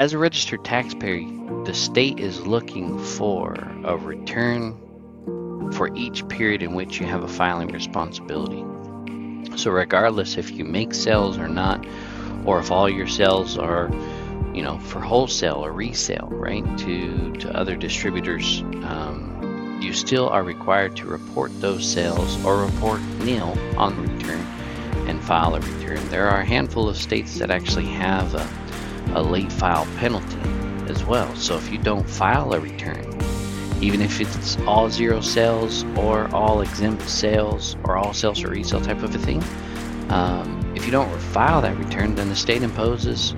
as 0.00 0.12
a 0.12 0.18
registered 0.18 0.64
taxpayer, 0.64 1.26
the 1.64 1.74
state 1.74 2.20
is 2.20 2.46
looking 2.46 2.98
for 3.00 3.54
a 3.84 3.96
return 3.96 4.72
for 5.72 5.94
each 5.96 6.26
period 6.28 6.62
in 6.62 6.74
which 6.74 7.00
you 7.00 7.06
have 7.06 7.24
a 7.24 7.28
filing 7.28 7.68
responsibility. 7.68 8.64
So, 9.56 9.72
regardless 9.72 10.36
if 10.36 10.52
you 10.52 10.64
make 10.64 10.94
sales 10.94 11.36
or 11.36 11.48
not, 11.48 11.84
or 12.44 12.60
if 12.60 12.70
all 12.70 12.88
your 12.88 13.08
sales 13.08 13.58
are, 13.58 13.90
you 14.54 14.62
know, 14.62 14.78
for 14.78 15.00
wholesale 15.00 15.64
or 15.64 15.72
resale, 15.72 16.28
right, 16.30 16.64
to 16.78 17.32
to 17.32 17.56
other 17.56 17.74
distributors, 17.74 18.60
um, 18.84 19.80
you 19.82 19.92
still 19.92 20.28
are 20.28 20.44
required 20.44 20.96
to 20.98 21.06
report 21.06 21.50
those 21.60 21.84
sales 21.84 22.44
or 22.44 22.64
report 22.64 23.00
nil 23.24 23.58
on 23.76 23.96
the 23.96 24.12
return 24.12 24.46
and 25.08 25.20
file 25.24 25.56
a 25.56 25.60
return. 25.60 26.08
There 26.08 26.28
are 26.28 26.42
a 26.42 26.44
handful 26.44 26.88
of 26.88 26.96
states 26.96 27.38
that 27.40 27.50
actually 27.50 27.86
have 27.86 28.34
a, 28.34 28.48
a 29.14 29.22
late 29.22 29.52
file 29.52 29.86
penalty 29.96 30.38
as 30.90 31.04
well. 31.04 31.34
So 31.36 31.56
if 31.56 31.70
you 31.70 31.78
don't 31.78 32.08
file 32.08 32.52
a 32.52 32.60
return, 32.60 33.04
even 33.80 34.00
if 34.00 34.20
it's 34.20 34.56
all 34.66 34.90
zero 34.90 35.20
sales 35.20 35.84
or 35.96 36.28
all 36.34 36.60
exempt 36.62 37.08
sales 37.08 37.76
or 37.84 37.96
all 37.96 38.12
sales 38.12 38.40
for 38.40 38.50
resale 38.50 38.80
type 38.80 39.02
of 39.02 39.14
a 39.14 39.18
thing, 39.18 39.42
um, 40.10 40.72
if 40.74 40.84
you 40.84 40.90
don't 40.90 41.10
file 41.20 41.60
that 41.62 41.76
return, 41.76 42.14
then 42.14 42.28
the 42.28 42.36
state 42.36 42.62
imposes 42.62 43.34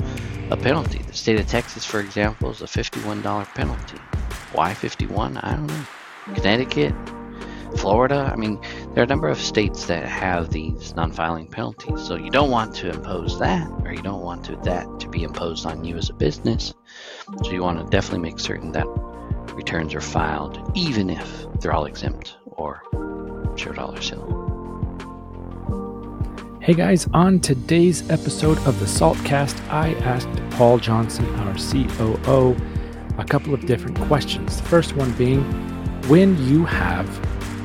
a 0.51 0.57
penalty. 0.57 0.99
The 0.99 1.13
state 1.13 1.39
of 1.39 1.47
Texas, 1.47 1.85
for 1.85 2.01
example, 2.01 2.51
is 2.51 2.63
a 2.63 2.67
$51 2.67 3.23
penalty. 3.55 3.99
Why 4.53 4.75
51? 4.75 5.37
I 5.39 5.57
don't 5.57 5.67
know. 5.67 5.85
Connecticut, 6.35 6.95
Florida. 7.77 8.31
I 8.33 8.37
mean, 8.37 8.61
there 8.95 9.03
are 9.03 9.05
a 9.05 9.09
number 9.09 9.29
of 9.29 9.39
states 9.39 9.87
that 9.87 10.07
have 10.07 10.51
these 10.51 10.95
non-filing 10.95 11.49
penalties. 11.49 12.03
So 12.07 12.17
you 12.17 12.31
don't 12.31 12.51
want 12.51 12.75
to 12.77 12.91
impose 12.91 13.39
that, 13.39 13.69
or 13.85 13.93
you 13.93 14.03
don't 14.03 14.23
want 14.23 14.45
to, 14.47 14.57
that 14.65 14.87
to 15.01 15.09
be 15.09 15.23
imposed 15.23 15.67
on 15.67 15.85
you 15.85 15.97
as 15.97 16.11
a 16.11 16.15
business. 16.15 16.75
So 17.45 17.51
you 17.51 17.63
want 17.63 17.79
to 17.79 17.85
definitely 17.91 18.21
make 18.21 18.39
certain 18.39 18.73
that 18.73 18.87
returns 19.55 19.95
are 19.95 20.01
filed, 20.01 20.73
even 20.75 21.11
if 21.11 21.47
they're 21.61 21.73
all 21.73 21.87
exempt 21.87 22.37
or 22.47 22.83
zero 23.59 23.75
dollar 23.75 24.01
sale. 24.01 24.47
Hey 26.61 26.75
guys, 26.75 27.09
on 27.15 27.41
today's 27.41 28.09
episode 28.11 28.59
of 28.67 28.79
the 28.81 28.87
Saltcast, 28.87 29.59
I 29.71 29.95
asked 30.01 30.29
Paul 30.51 30.79
Johnson, 30.79 31.25
our 31.37 31.55
COO, 31.55 32.57
a 33.19 33.25
couple 33.25 33.55
of 33.55 33.65
different 33.67 33.99
questions. 33.99 34.59
The 34.59 34.69
first 34.69 34.95
one 34.95 35.11
being 35.13 35.43
when 36.09 36.37
you 36.47 36.65
have 36.65 37.09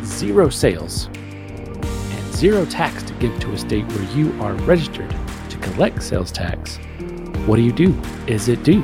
zero 0.05 0.49
sales 0.49 1.07
and 1.07 2.35
zero 2.35 2.65
tax 2.65 3.03
to 3.03 3.13
give 3.15 3.37
to 3.39 3.51
a 3.51 3.57
state 3.57 3.85
where 3.91 4.15
you 4.15 4.31
are 4.41 4.53
registered 4.63 5.09
to 5.49 5.57
collect 5.57 6.01
sales 6.03 6.31
tax, 6.31 6.77
what 7.45 7.57
do 7.57 7.61
you 7.61 7.71
do? 7.71 7.99
Is 8.27 8.47
it 8.47 8.63
due? 8.63 8.83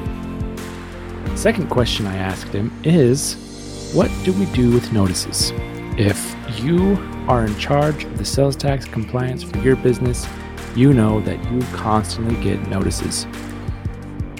Second 1.35 1.69
question 1.69 2.05
I 2.05 2.17
asked 2.17 2.53
him 2.53 2.71
is 2.83 3.91
what 3.93 4.11
do 4.23 4.33
we 4.33 4.45
do 4.47 4.71
with 4.71 4.91
notices? 4.93 5.51
If 5.97 6.35
you 6.61 6.97
are 7.27 7.45
in 7.45 7.57
charge 7.57 8.05
of 8.05 8.17
the 8.17 8.25
sales 8.25 8.55
tax 8.55 8.85
compliance 8.85 9.43
for 9.43 9.57
your 9.59 9.75
business, 9.75 10.27
you 10.75 10.93
know 10.93 11.19
that 11.21 11.43
you 11.51 11.61
constantly 11.73 12.41
get 12.43 12.65
notices. 12.69 13.27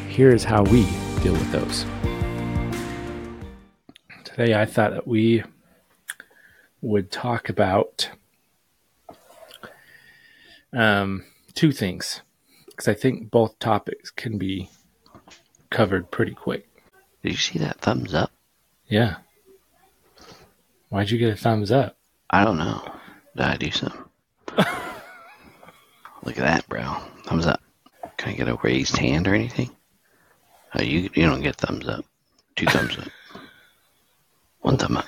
Here 0.08 0.30
is 0.30 0.44
how 0.44 0.64
we 0.64 0.84
deal 1.22 1.34
with 1.34 1.52
those. 1.52 1.86
Today, 4.24 4.60
I 4.60 4.66
thought 4.66 4.92
that 4.92 5.08
we 5.08 5.44
would 6.82 7.12
talk 7.12 7.50
about 7.50 8.10
um, 10.74 11.24
two 11.54 11.72
things 11.72 12.22
because 12.68 12.88
I 12.88 12.94
think 12.94 13.30
both 13.30 13.60
topics 13.60 14.10
can 14.10 14.38
be 14.38 14.70
covered 15.70 16.12
pretty 16.12 16.34
quick. 16.34 16.68
Did 17.24 17.34
you 17.34 17.38
see 17.38 17.60
that 17.60 17.80
thumbs 17.80 18.14
up? 18.14 18.32
Yeah. 18.88 19.18
Why'd 20.90 21.12
you 21.12 21.18
get 21.18 21.34
a 21.34 21.38
thumbs 21.38 21.72
up? 21.72 21.98
I 22.30 22.44
don't 22.44 22.58
know. 22.58 22.84
Did 23.36 23.46
I 23.46 23.58
do 23.58 23.72
something? 23.72 24.04
Look 26.24 26.38
at 26.38 26.44
that, 26.44 26.68
bro. 26.68 26.98
Thumbs 27.26 27.46
up. 27.46 27.62
Can 28.18 28.34
I 28.34 28.36
get 28.36 28.48
a 28.48 28.60
raised 28.62 28.98
hand 28.98 29.28
or 29.28 29.34
anything? 29.34 29.70
Oh, 30.76 30.82
you 30.82 31.10
you 31.14 31.24
don't 31.26 31.42
get 31.42 31.56
thumbs 31.56 31.88
up. 31.88 32.06
Two 32.56 32.66
thumbs 32.66 32.98
up. 32.98 33.08
One 34.62 34.78
thumb 34.78 34.98
up. 34.98 35.06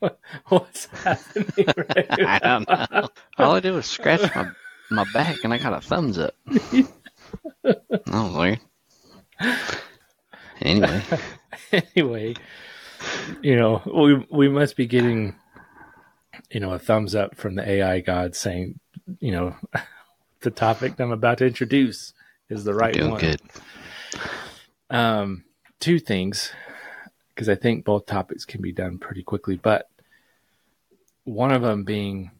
What's 0.48 0.86
happening 0.86 1.66
right 1.76 2.06
I 2.20 2.38
don't 2.38 2.68
know. 2.68 3.08
All 3.38 3.54
I 3.54 3.60
did 3.60 3.72
was 3.72 3.86
scratch 3.86 4.34
my 4.34 4.50
my 4.90 5.04
back 5.12 5.36
and 5.44 5.52
I 5.52 5.58
got 5.58 5.72
a 5.72 5.80
thumbs 5.80 6.18
up. 6.18 6.34
that 6.46 6.88
was 8.06 8.34
weird. 8.34 8.60
Anyway, 10.62 11.02
anyway, 11.72 12.34
you 13.42 13.56
know, 13.56 13.82
we 13.94 14.26
we 14.30 14.48
must 14.48 14.76
be 14.76 14.86
getting 14.86 15.34
you 16.50 16.60
know 16.60 16.72
a 16.72 16.78
thumbs 16.78 17.14
up 17.14 17.36
from 17.36 17.54
the 17.54 17.68
AI 17.68 18.00
god 18.00 18.34
saying, 18.34 18.78
you 19.20 19.32
know, 19.32 19.54
the 20.40 20.50
topic 20.50 20.98
I'm 20.98 21.12
about 21.12 21.38
to 21.38 21.46
introduce 21.46 22.12
is 22.48 22.64
the 22.64 22.74
right 22.74 22.94
doing 22.94 23.10
one. 23.10 23.20
good. 23.20 23.40
Um, 24.90 25.44
two 25.78 25.98
things 25.98 26.52
because 27.40 27.48
I 27.48 27.54
think 27.54 27.84
both 27.84 28.06
topics 28.06 28.44
can 28.44 28.60
be 28.60 28.72
done 28.72 28.98
pretty 28.98 29.22
quickly, 29.22 29.56
but 29.56 29.88
one 31.30 31.52
of 31.52 31.62
them 31.62 31.84
being, 31.84 32.32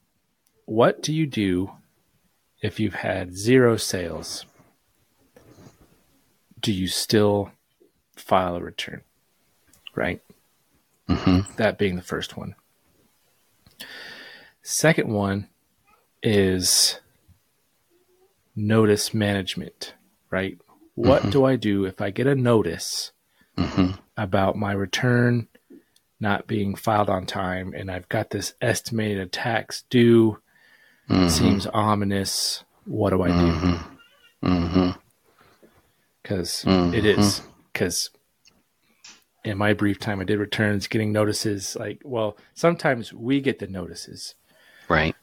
what 0.65 1.01
do 1.01 1.13
you 1.15 1.25
do 1.25 1.71
if 2.61 2.81
you've 2.81 2.95
had 2.95 3.37
zero 3.37 3.77
sales? 3.77 4.45
Do 6.59 6.73
you 6.73 6.89
still 6.89 7.53
file 8.17 8.57
a 8.57 8.61
return? 8.61 9.03
Right? 9.95 10.21
hmm 11.07 11.41
That 11.57 11.79
being 11.79 11.95
the 11.95 12.03
first 12.03 12.37
one. 12.37 12.57
Second 14.63 15.09
one 15.09 15.49
is 16.21 16.99
notice 18.57 19.15
management, 19.15 19.95
right? 20.31 20.59
What 20.97 21.31
do 21.31 21.45
I 21.45 21.55
do 21.55 21.85
if 21.85 22.01
I 22.01 22.11
get 22.11 22.27
a 22.27 22.35
notice 22.35 23.13
hmm 23.57 23.93
about 24.17 24.57
my 24.57 24.73
return 24.73 25.47
not 26.21 26.47
being 26.47 26.75
filed 26.75 27.09
on 27.09 27.27
time 27.27 27.73
and 27.75 27.91
I've 27.91 28.09
got 28.09 28.31
this 28.31 28.55
estimated 28.61 29.33
tax 29.33 29.83
due? 29.91 30.39
hmm 31.09 31.29
Seems 31.29 31.67
ominous. 31.67 32.63
What 32.85 33.11
do 33.11 33.23
I 33.23 33.29
do? 33.29 33.79
Because 36.23 36.65
Mhm. 36.65 36.95
it 36.95 37.05
is. 37.05 37.43
Because 37.73 38.11
in 39.45 39.57
my 39.57 39.73
brief 39.73 39.99
time, 39.99 40.21
I 40.21 40.25
did 40.25 40.39
returns, 40.39 40.87
getting 40.87 41.13
notices. 41.13 41.77
Like, 41.79 42.01
well, 42.05 42.37
sometimes 42.55 43.13
we 43.13 43.41
get 43.41 43.59
the 43.59 43.67
notices. 43.67 44.35
Right. 44.89 45.15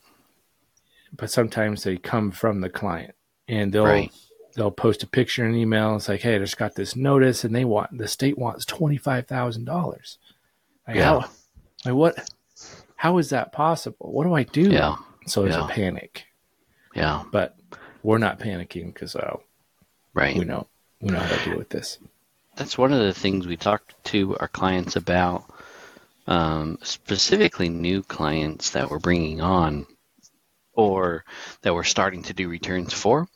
but 1.15 1.31
sometimes 1.31 1.83
they 1.83 1.95
come 1.97 2.31
from 2.31 2.59
the 2.59 2.69
client 2.69 3.15
and 3.47 3.71
they'll 3.71 3.85
Right. 3.85 4.11
they'll 4.55 4.71
post 4.71 5.03
a 5.03 5.07
picture 5.07 5.45
and 5.45 5.55
email. 5.55 5.95
It's 5.95 6.09
like, 6.09 6.19
hey, 6.21 6.35
I 6.35 6.39
just 6.39 6.57
got 6.57 6.75
this 6.75 6.95
notice, 6.97 7.43
and 7.45 7.55
they 7.55 7.63
want 7.63 7.97
the 7.97 8.07
state 8.09 8.37
wants 8.37 8.65
twenty 8.65 8.97
five 8.97 9.25
thousand 9.25 9.63
dollars. 9.65 10.17
Like, 10.87 10.95
Yeah. 10.97 11.03
how, 11.03 11.29
like 11.85 11.93
what? 11.93 12.29
How 12.95 13.17
is 13.17 13.29
that 13.29 13.51
possible? 13.51 14.11
What 14.11 14.23
do 14.23 14.33
I 14.33 14.43
do? 14.43 14.71
Yeah. 14.71 14.95
So 15.27 15.43
there's 15.43 15.55
Yeah. 15.55 15.65
a 15.65 15.69
panic, 15.69 16.25
Yeah. 16.95 17.23
but 17.31 17.55
we're 18.01 18.17
not 18.17 18.39
panicking 18.39 18.93
because 18.93 19.15
oh, 19.15 19.43
Right. 20.13 20.37
we 20.37 20.45
know 20.45 20.67
we 21.01 21.09
know 21.11 21.19
how 21.19 21.35
to 21.35 21.45
deal 21.49 21.57
with 21.57 21.69
this. 21.69 21.99
That's 22.55 22.77
one 22.77 22.91
of 22.91 22.99
the 22.99 23.13
things 23.13 23.45
we 23.45 23.57
talk 23.57 23.83
to 24.05 24.35
our 24.37 24.47
clients 24.47 24.95
about, 24.95 25.43
um, 26.25 26.79
specifically 26.81 27.69
new 27.69 28.01
clients 28.01 28.71
that 28.71 28.89
we're 28.89 28.97
bringing 28.97 29.41
on 29.41 29.85
or 30.73 31.23
that 31.61 31.75
we're 31.75 31.83
starting 31.83 32.23
to 32.23 32.33
do 32.33 32.49
returns 32.49 32.93
for. 32.93 33.27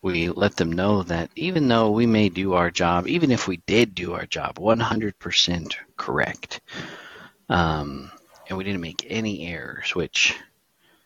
We 0.00 0.28
let 0.28 0.56
them 0.56 0.72
know 0.72 1.02
that 1.04 1.30
even 1.34 1.66
though 1.66 1.90
we 1.90 2.06
may 2.06 2.28
do 2.28 2.54
our 2.54 2.70
job, 2.70 3.08
even 3.08 3.30
if 3.30 3.48
we 3.48 3.56
did 3.66 3.94
do 3.94 4.14
our 4.14 4.26
job 4.26 4.56
100% 4.56 5.74
correct, 5.96 6.60
um, 7.48 8.10
and 8.48 8.56
we 8.56 8.64
didn't 8.64 8.80
make 8.80 9.06
any 9.08 9.46
errors, 9.48 9.94
which 9.94 10.36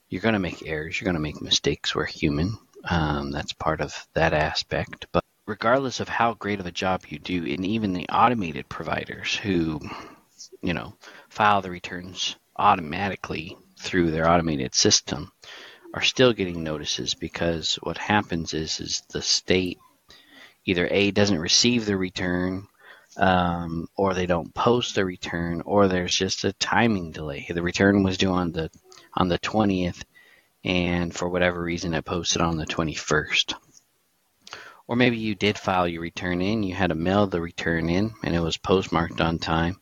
you're 0.09 0.21
going 0.21 0.35
to 0.35 0.39
make 0.39 0.67
errors, 0.67 1.01
you're 1.01 1.07
going 1.07 1.15
to 1.15 1.21
make 1.21 1.41
mistakes. 1.41 1.95
We're 1.95 2.05
human. 2.05 2.59
Um, 2.89 3.31
that's 3.31 3.55
part 3.55 3.81
of 3.81 4.07
that 4.15 4.35
aspect. 4.35 5.07
But 5.11 5.25
regardless 5.47 6.01
of 6.01 6.09
how 6.09 6.35
great 6.35 6.61
of 6.61 6.67
a 6.67 6.73
job 6.73 7.05
you 7.09 7.19
do, 7.19 7.45
and 7.47 7.65
even 7.65 7.93
the 7.93 8.09
automated 8.09 8.69
providers 8.69 9.35
who, 9.35 9.81
you 10.61 10.75
know, 10.75 10.95
file 11.31 11.63
the 11.63 11.71
returns 11.71 12.37
automatically 12.57 13.57
through 13.79 14.11
their 14.11 14.29
automated 14.29 14.75
system, 14.75 15.33
are 15.95 16.03
still 16.03 16.33
getting 16.33 16.63
notices 16.63 17.15
because 17.15 17.77
what 17.77 17.99
happens 17.99 18.55
is 18.55 18.81
is 18.81 19.03
the 19.11 19.23
state 19.23 19.79
either 20.65 20.89
a 20.91 21.11
doesn't 21.11 21.39
receive 21.39 21.85
the 21.85 21.97
return 21.97 22.67
um, 23.17 23.89
or 23.97 24.15
they 24.15 24.27
don't 24.27 24.55
post 24.55 24.95
the 24.95 25.05
return 25.05 25.61
or 25.63 25.89
there's 25.89 26.15
just 26.15 26.45
a 26.45 26.53
timing 26.55 27.13
delay 27.13 27.47
the 27.49 27.63
return 27.63 28.03
was 28.03 28.17
due 28.17 28.33
on 28.33 28.53
the 28.53 28.71
on 29.15 29.29
the 29.29 29.39
20th 29.39 30.03
and 30.65 31.15
for 31.15 31.29
whatever 31.29 31.63
reason 31.63 31.93
it 31.95 32.05
posted 32.05 32.41
on 32.41 32.57
the 32.57 32.67
21st 32.67 33.55
or 34.87 34.97
maybe 34.97 35.17
you 35.17 35.35
did 35.35 35.59
file 35.59 35.87
your 35.89 36.03
return 36.03 36.43
in, 36.43 36.63
you 36.63 36.75
had 36.75 36.89
to 36.89 36.95
mail 36.95 37.27
the 37.27 37.41
return 37.41 37.89
in, 37.89 38.13
and 38.23 38.35
it 38.35 38.41
was 38.41 38.57
postmarked 38.57 39.21
on 39.21 39.39
time. 39.39 39.81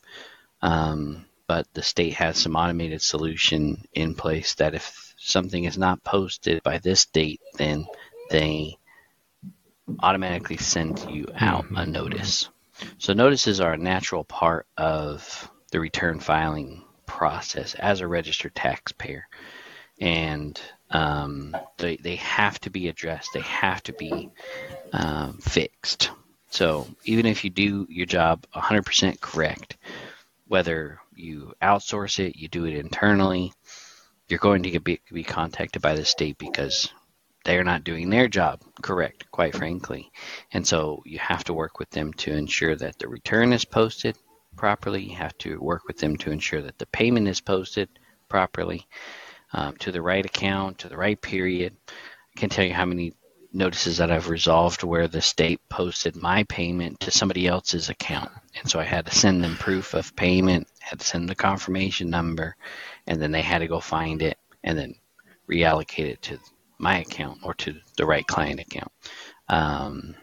Um, 0.63 1.27
but 1.47 1.67
the 1.75 1.83
state 1.83 2.15
has 2.15 2.37
some 2.37 2.55
automated 2.55 3.03
solution 3.03 3.83
in 3.93 4.15
place 4.15 4.55
that 4.55 4.75
if 4.75 5.10
something 5.21 5.65
is 5.65 5.79
not 5.79 6.03
posted 6.03 6.63
by 6.63 6.79
this 6.79 7.07
date, 7.07 7.41
then 7.57 7.87
they 8.31 8.77
automatically 10.01 10.57
send 10.57 11.11
you 11.11 11.27
out 11.39 11.67
a 11.75 11.87
notice. 11.87 12.49
So 12.99 13.13
notices 13.13 13.61
are 13.61 13.75
a 13.75 13.79
natural 13.79 14.25
part 14.25 14.67
of 14.77 15.51
the 15.71 15.81
return 15.81 16.21
filing 16.21 16.85
process 17.07 17.75
as 17.75 18.01
a 18.01 18.07
registered 18.09 18.55
taxpayer, 18.55 19.27
and 20.01 20.61
um, 20.91 21.57
they 21.77 21.97
they 21.97 22.17
have 22.17 22.59
to 22.61 22.71
be 22.71 22.89
addressed. 22.89 23.31
They 23.35 23.41
have 23.41 23.83
to 23.85 23.93
be 23.93 24.31
um, 24.93 25.39
fixed. 25.39 26.11
So 26.51 26.89
even 27.05 27.27
if 27.27 27.45
you 27.45 27.51
do 27.51 27.87
your 27.89 28.07
job 28.07 28.45
100% 28.55 29.21
correct, 29.21 29.77
whether 30.49 30.99
you 31.15 31.53
outsource 31.63 32.19
it, 32.19 32.37
you 32.37 32.49
do 32.49 32.65
it 32.65 32.75
internally, 32.75 33.53
you're 34.31 34.39
going 34.39 34.63
to 34.63 34.81
be, 34.81 35.01
be 35.13 35.25
contacted 35.25 35.83
by 35.83 35.95
the 35.95 36.05
state 36.05 36.39
because 36.39 36.93
they're 37.45 37.65
not 37.65 37.85
doing 37.85 38.11
their 38.11 38.29
job 38.29 38.61
correct, 38.83 39.31
quite 39.31 39.55
frankly. 39.55 40.11
And 40.53 40.67
so 40.67 41.03
you 41.07 41.19
have 41.19 41.45
to 41.45 41.55
work 41.55 41.79
with 41.79 41.91
them 41.91 42.13
to 42.15 42.33
ensure 42.33 42.77
that 42.77 42.99
the 42.99 43.09
return 43.09 43.53
is 43.53 43.65
posted 43.65 44.17
properly. 44.57 45.03
You 45.03 45.17
have 45.17 45.37
to 45.39 45.59
work 45.59 45.83
with 45.87 45.99
them 45.99 46.17
to 46.19 46.31
ensure 46.31 46.63
that 46.63 46.79
the 46.79 46.87
payment 46.87 47.29
is 47.29 47.41
posted 47.41 47.89
properly 48.29 48.87
um, 49.53 49.77
to 49.79 49.91
the 49.91 50.03
right 50.03 50.25
account, 50.25 50.79
to 50.79 50.89
the 50.89 50.97
right 50.97 51.21
period. 51.21 51.75
I 51.89 52.41
can't 52.41 52.53
tell 52.53 52.65
you 52.65 52.75
how 52.75 52.85
many 52.85 53.15
notices 53.53 53.97
that 53.97 54.13
I've 54.13 54.29
resolved 54.29 54.85
where 54.85 55.09
the 55.09 55.21
state 55.21 55.61
posted 55.69 56.15
my 56.15 56.45
payment 56.45 57.01
to 57.01 57.11
somebody 57.11 57.47
else's 57.47 57.89
account. 57.89 58.31
And 58.59 58.71
so 58.71 58.79
I 58.79 58.85
had 58.85 59.07
to 59.07 59.15
send 59.15 59.43
them 59.43 59.57
proof 59.57 59.95
of 59.95 60.15
payment, 60.15 60.69
had 60.79 61.01
to 61.01 61.07
send 61.07 61.29
the 61.29 61.35
confirmation 61.35 62.11
number, 62.11 62.55
and 63.11 63.21
then 63.21 63.33
they 63.33 63.43
had 63.43 63.59
to 63.59 63.67
go 63.67 63.81
find 63.81 64.23
it 64.23 64.39
and 64.63 64.79
then 64.79 64.95
reallocate 65.51 66.07
it 66.07 66.23
to 66.23 66.39
my 66.79 67.01
account 67.01 67.41
or 67.43 67.55
to 67.55 67.75
the 67.97 68.07
right 68.07 68.25
client 68.25 68.61
account. 68.61 68.93
Um, 69.49 70.15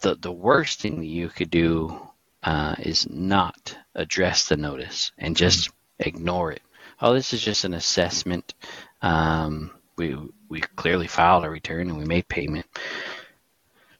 the 0.00 0.16
the 0.16 0.32
worst 0.32 0.80
thing 0.80 0.98
that 0.98 1.06
you 1.06 1.28
could 1.28 1.48
do 1.48 1.96
uh, 2.42 2.74
is 2.80 3.08
not 3.08 3.78
address 3.94 4.48
the 4.48 4.56
notice 4.56 5.12
and 5.16 5.36
just 5.36 5.70
ignore 6.00 6.50
it. 6.50 6.62
Oh, 7.00 7.14
this 7.14 7.32
is 7.32 7.40
just 7.40 7.64
an 7.64 7.74
assessment. 7.74 8.54
Um, 9.00 9.70
we 9.96 10.18
we 10.48 10.60
clearly 10.60 11.06
filed 11.06 11.44
a 11.44 11.50
return 11.50 11.88
and 11.88 11.98
we 11.98 12.04
made 12.04 12.26
payment, 12.26 12.66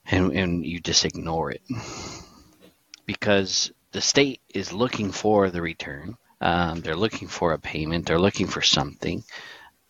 and 0.06 0.32
and 0.32 0.66
you 0.66 0.80
just 0.80 1.04
ignore 1.04 1.52
it 1.52 1.62
because 3.06 3.70
the 3.92 4.00
state 4.00 4.40
is 4.52 4.72
looking 4.72 5.12
for 5.12 5.50
the 5.50 5.62
return. 5.62 6.16
Um, 6.40 6.80
they're 6.80 6.96
looking 6.96 7.28
for 7.28 7.52
a 7.52 7.58
payment. 7.58 8.06
They're 8.06 8.18
looking 8.18 8.46
for 8.46 8.62
something, 8.62 9.24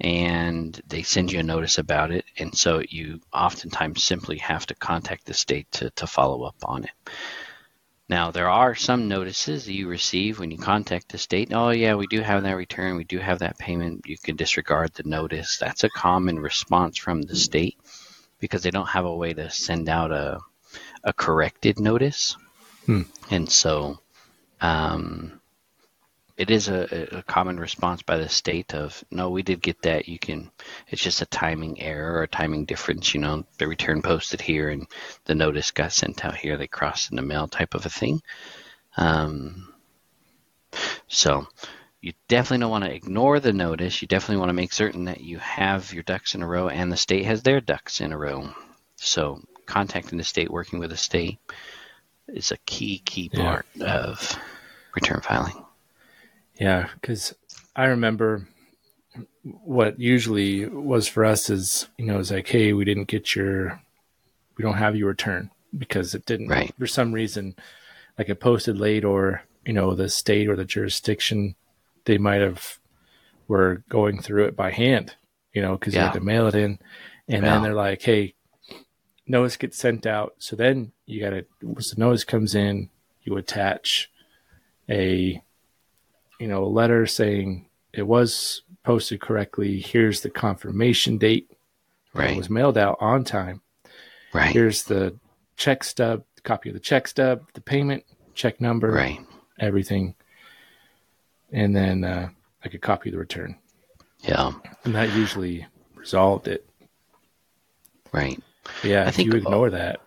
and 0.01 0.81
they 0.87 1.03
send 1.03 1.31
you 1.33 1.41
a 1.41 1.43
notice 1.43 1.79
about 1.79 2.11
it. 2.11 2.25
And 2.39 2.57
so 2.57 2.83
you 2.89 3.21
oftentimes 3.33 4.03
simply 4.03 4.39
have 4.39 4.67
to 4.67 4.75
contact 4.75 5.27
the 5.27 5.35
state 5.35 5.71
to, 5.73 5.91
to 5.91 6.07
follow 6.07 6.45
up 6.45 6.57
on 6.65 6.85
it. 6.85 6.91
Now, 8.09 8.31
there 8.31 8.49
are 8.49 8.75
some 8.75 9.09
notices 9.09 9.67
that 9.67 9.75
you 9.75 9.87
receive 9.87 10.39
when 10.39 10.51
you 10.51 10.57
contact 10.57 11.11
the 11.11 11.19
state. 11.19 11.53
Oh, 11.53 11.69
yeah, 11.69 11.95
we 11.95 12.07
do 12.07 12.23
have 12.23 12.43
that 12.43 12.57
return. 12.57 12.97
We 12.97 13.05
do 13.05 13.19
have 13.19 13.41
that 13.41 13.59
payment. 13.59 14.07
You 14.07 14.17
can 14.17 14.37
disregard 14.37 14.95
the 14.95 15.03
notice. 15.03 15.59
That's 15.59 15.85
a 15.85 15.91
common 15.91 16.39
response 16.39 16.97
from 16.97 17.21
the 17.21 17.37
state 17.37 17.77
because 18.39 18.63
they 18.63 18.71
don't 18.71 18.89
have 18.89 19.05
a 19.05 19.15
way 19.15 19.35
to 19.35 19.51
send 19.51 19.91
out 19.91 20.11
a, 20.11 20.39
a 21.05 21.13
corrected 21.13 21.79
notice. 21.79 22.39
Hmm. 22.87 23.03
And 23.31 23.51
so 23.51 23.99
um, 24.63 25.38
it 26.39 26.51
is 26.51 26.69
a, 26.69 27.19
a 27.19 27.23
common 27.25 27.59
response 27.59 28.03
by 28.03 28.17
the 28.17 28.29
state 28.29 28.73
of, 28.73 29.03
no, 29.11 29.29
we 29.31 29.43
did 29.43 29.61
get 29.61 29.83
that. 29.83 30.09
You 30.09 30.21
can, 30.21 30.53
it's 30.87 31.03
just 31.03 31.21
a 31.21 31.27
timing 31.27 31.83
error 31.83 32.15
or 32.15 32.23
a 32.23 32.29
timing 32.29 32.65
difference. 32.65 33.13
You 33.13 33.21
know, 33.21 33.45
the 33.59 33.67
return 33.67 34.03
posted 34.03 34.41
here 34.41 34.71
and 34.71 34.87
the 35.25 35.35
notice 35.35 35.73
got 35.73 35.93
sent 35.93 36.25
out 36.25 36.37
here. 36.37 36.57
They 36.57 36.69
crossed 36.69 37.11
in 37.11 37.17
the 37.17 37.23
mail 37.23 37.49
type 37.49 37.75
of 37.75 37.85
a 37.87 37.91
thing. 37.91 38.23
Um, 38.97 39.75
so 41.09 41.49
you 42.01 42.13
definitely 42.29 42.63
don't 42.63 42.71
want 42.71 42.85
to 42.85 42.95
ignore 42.95 43.41
the 43.41 43.53
notice. 43.53 44.01
You 44.01 44.07
definitely 44.07 44.39
want 44.39 44.51
to 44.51 44.55
make 44.55 44.73
certain 44.73 45.07
that 45.07 45.21
you 45.21 45.39
have 45.39 45.93
your 45.93 46.05
ducks 46.05 46.37
in 46.37 46.43
a 46.45 46.47
row 46.47 46.69
and 46.69 46.93
the 46.93 46.97
state 46.97 47.25
has 47.25 47.43
their 47.43 47.61
ducks 47.61 48.01
in 48.01 48.13
a 48.13 48.19
row. 48.19 48.49
So 48.95 49.41
contacting 49.67 50.19
the 50.19 50.25
state, 50.25 50.53
working 50.53 50.79
with 50.79 50.91
the 50.91 50.97
state 50.97 51.41
is 52.29 52.53
a 52.53 52.59
key, 52.59 53.03
key 53.05 53.29
Yeah. 53.33 53.43
part 53.43 53.67
of 53.81 54.39
return 54.95 55.21
filing. 55.21 55.65
Yeah, 56.59 56.89
because 57.01 57.35
I 57.77 57.87
remember 57.87 58.49
what 59.43 59.99
usually 60.01 60.67
was 60.67 61.07
for 61.07 61.25
us 61.25 61.49
is, 61.51 61.89
you 61.97 62.05
know, 62.07 62.19
it's 62.19 62.31
like, 62.31 62.49
hey, 62.49 62.73
we 62.73 62.85
didn't 62.85 63.09
get 63.09 63.35
your, 63.35 63.81
we 64.57 64.63
don't 64.63 64.77
have 64.77 64.97
your 64.97 65.09
return 65.09 65.51
because 65.77 66.15
it 66.15 66.27
didn't, 66.27 66.49
Right. 66.49 66.75
for 66.79 66.87
some 66.87 67.13
reason, 67.13 67.55
like 68.19 68.29
it 68.29 68.41
posted 68.41 68.79
late 68.79 69.05
or, 69.05 69.43
you 69.65 69.73
know, 69.73 69.95
the 69.95 70.09
state 70.09 70.49
or 70.49 70.57
the 70.57 70.65
jurisdiction, 70.65 71.55
they 72.05 72.19
might 72.19 72.41
have, 72.41 72.79
were 73.47 73.85
going 73.89 74.21
through 74.21 74.45
it 74.47 74.57
by 74.57 74.71
hand, 74.71 75.15
you 75.53 75.63
know, 75.63 75.77
because 75.77 75.95
you 75.95 76.01
Yeah. 76.01 76.09
had 76.09 76.15
to 76.15 76.21
mail 76.21 76.49
it 76.49 76.55
in. 76.55 76.79
And 77.29 77.45
Yeah. 77.45 77.53
then 77.53 77.63
they're 77.63 77.75
like, 77.75 78.03
hey, 78.03 78.35
notice 79.27 79.57
gets 79.57 79.79
sent 79.79 80.07
out. 80.07 80.35
So 80.39 80.57
then 80.57 80.93
you 81.07 81.21
got 81.21 81.31
to, 81.31 81.47
once 81.63 81.95
the 81.95 82.01
notice 82.01 82.25
comes 82.25 82.55
in, 82.55 82.91
you 83.23 83.37
attach 83.37 84.11
a, 84.91 85.43
you 86.39 86.49
know, 86.49 86.65
a 86.65 86.67
letter 86.67 87.07
saying 87.07 87.67
it 87.93 88.03
was 88.07 88.63
posted 88.85 89.21
correctly. 89.21 89.81
Here's 89.81 90.21
the 90.21 90.31
confirmation 90.31 91.19
date. 91.19 91.51
Right. 92.15 92.31
It 92.33 92.37
was 92.37 92.51
mailed 92.51 92.79
out 92.79 92.97
on 93.01 93.25
time. 93.25 93.61
Right. 94.33 94.53
Here's 94.53 94.85
the 94.85 95.17
check 95.57 95.85
stub, 95.85 96.25
copy 96.43 96.71
of 96.71 96.75
the 96.75 96.81
check 96.81 97.09
stub, 97.09 97.43
the 97.55 97.61
payment, 97.61 98.05
check 98.35 98.61
number, 98.61 98.91
Right. 98.91 99.21
everything. 99.59 100.15
And 101.53 101.75
then 101.75 102.05
uh, 102.05 102.29
like 102.65 102.75
a 102.75 102.79
copy 102.79 103.09
of 103.09 103.13
the 103.15 103.19
return. 103.19 103.57
Yeah. 104.23 104.53
And 104.85 104.95
that 104.95 105.13
usually 105.15 105.67
resolved 105.95 106.49
it. 106.49 106.69
Right. 108.13 108.41
But 108.65 108.85
yeah, 108.85 109.05
I 109.05 109.09
if 109.09 109.15
think- 109.17 109.33
you 109.33 109.39
ignore 109.39 109.71
that, 109.71 110.01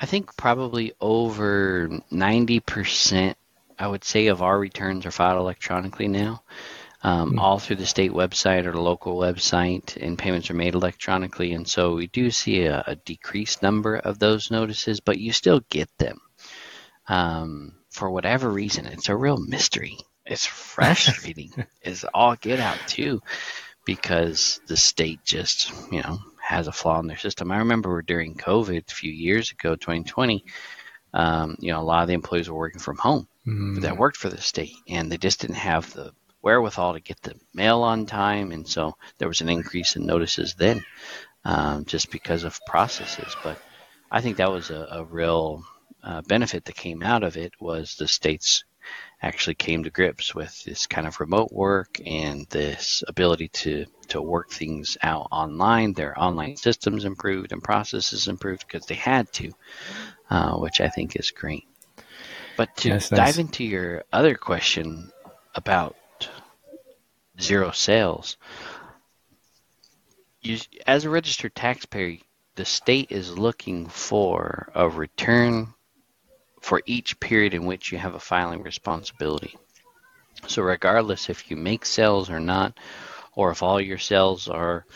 I 0.00 0.06
think 0.06 0.36
probably 0.36 0.92
over 1.00 1.88
90%, 2.10 3.34
I 3.82 3.88
would 3.88 4.04
say, 4.04 4.28
of 4.28 4.42
our 4.42 4.56
returns 4.56 5.06
are 5.06 5.10
filed 5.10 5.40
electronically 5.40 6.06
now, 6.06 6.44
um, 7.02 7.40
all 7.40 7.58
through 7.58 7.76
the 7.76 7.86
state 7.86 8.12
website 8.12 8.64
or 8.64 8.70
the 8.70 8.80
local 8.80 9.16
website, 9.16 9.96
and 10.00 10.16
payments 10.16 10.50
are 10.50 10.54
made 10.54 10.74
electronically. 10.74 11.52
And 11.52 11.66
so 11.66 11.96
we 11.96 12.06
do 12.06 12.30
see 12.30 12.62
a, 12.62 12.84
a 12.86 12.94
decreased 12.94 13.60
number 13.60 13.96
of 13.96 14.20
those 14.20 14.52
notices, 14.52 15.00
but 15.00 15.18
you 15.18 15.32
still 15.32 15.62
get 15.68 15.88
them. 15.98 16.20
Um, 17.08 17.74
for 17.90 18.08
whatever 18.08 18.48
reason, 18.48 18.86
it's 18.86 19.08
a 19.08 19.16
real 19.16 19.36
mystery. 19.36 19.98
It's 20.24 20.46
frustrating. 20.46 21.50
it's 21.82 22.04
all 22.14 22.36
get 22.36 22.60
out, 22.60 22.78
too, 22.86 23.20
because 23.84 24.60
the 24.68 24.76
state 24.76 25.24
just, 25.24 25.72
you 25.90 26.02
know, 26.02 26.20
has 26.40 26.68
a 26.68 26.72
flaw 26.72 27.00
in 27.00 27.08
their 27.08 27.18
system. 27.18 27.50
I 27.50 27.58
remember 27.58 28.00
during 28.00 28.36
COVID 28.36 28.92
a 28.92 28.94
few 28.94 29.10
years 29.10 29.50
ago, 29.50 29.74
2020, 29.74 30.44
um, 31.14 31.56
you 31.58 31.72
know, 31.72 31.80
a 31.80 31.82
lot 31.82 32.02
of 32.02 32.06
the 32.06 32.14
employees 32.14 32.48
were 32.48 32.56
working 32.56 32.80
from 32.80 32.96
home 32.96 33.26
mm, 33.46 33.80
that 33.82 33.96
worked 33.96 34.16
for 34.16 34.28
the 34.28 34.40
state, 34.40 34.76
and 34.88 35.10
they 35.10 35.18
just 35.18 35.40
didn't 35.40 35.56
have 35.56 35.92
the 35.92 36.12
wherewithal 36.42 36.94
to 36.94 37.00
get 37.00 37.20
the 37.22 37.34
mail 37.54 37.82
on 37.82 38.06
time, 38.06 38.52
and 38.52 38.66
so 38.66 38.96
there 39.18 39.28
was 39.28 39.40
an 39.40 39.48
increase 39.48 39.96
in 39.96 40.06
notices 40.06 40.54
then, 40.54 40.84
um, 41.44 41.84
just 41.84 42.10
because 42.10 42.44
of 42.44 42.60
processes. 42.66 43.36
But 43.42 43.58
I 44.10 44.20
think 44.20 44.36
that 44.36 44.50
was 44.50 44.70
a, 44.70 44.88
a 44.90 45.04
real 45.04 45.64
uh, 46.02 46.22
benefit 46.22 46.64
that 46.64 46.74
came 46.76 47.02
out 47.02 47.22
of 47.22 47.36
it 47.36 47.52
was 47.60 47.94
the 47.94 48.08
states 48.08 48.64
actually 49.22 49.54
came 49.54 49.84
to 49.84 49.90
grips 49.90 50.34
with 50.34 50.64
this 50.64 50.86
kind 50.88 51.06
of 51.06 51.20
remote 51.20 51.52
work 51.52 52.00
and 52.04 52.46
this 52.50 53.04
ability 53.06 53.48
to 53.48 53.86
to 54.08 54.20
work 54.20 54.50
things 54.50 54.98
out 55.02 55.28
online. 55.30 55.92
Their 55.92 56.18
online 56.18 56.56
systems 56.56 57.04
improved 57.04 57.52
and 57.52 57.62
processes 57.62 58.28
improved 58.28 58.66
because 58.66 58.86
they 58.86 58.96
had 58.96 59.32
to, 59.34 59.52
uh, 60.28 60.56
which 60.56 60.80
I 60.80 60.88
think 60.88 61.16
is 61.16 61.30
great. 61.30 61.64
But 62.62 62.76
to 62.76 62.90
it's 62.90 63.08
dive 63.08 63.18
nice. 63.18 63.38
into 63.38 63.64
your 63.64 64.04
other 64.12 64.36
question 64.36 65.10
about 65.52 65.96
zero 67.40 67.72
sales, 67.72 68.36
you, 70.42 70.60
as 70.86 71.04
a 71.04 71.10
registered 71.10 71.56
taxpayer, 71.56 72.18
the 72.54 72.64
state 72.64 73.10
is 73.10 73.36
looking 73.36 73.88
for 73.88 74.70
a 74.76 74.88
return 74.88 75.74
for 76.60 76.80
each 76.86 77.18
period 77.18 77.52
in 77.52 77.64
which 77.64 77.90
you 77.90 77.98
have 77.98 78.14
a 78.14 78.20
filing 78.20 78.62
responsibility. 78.62 79.56
So, 80.46 80.62
regardless 80.62 81.30
if 81.30 81.50
you 81.50 81.56
make 81.56 81.84
sales 81.84 82.30
or 82.30 82.38
not, 82.38 82.78
or 83.34 83.50
if 83.50 83.64
all 83.64 83.80
your 83.80 83.98
sales 83.98 84.46
are 84.46 84.86